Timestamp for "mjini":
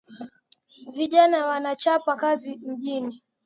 2.67-3.21